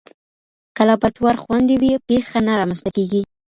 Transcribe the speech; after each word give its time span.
که 0.75 0.81
لابراتوار 0.87 1.35
خوندي 1.43 1.75
وي، 1.81 1.93
پېښه 2.07 2.39
نه 2.47 2.53
رامنځته 2.59 2.89
کېږي. 2.95 3.21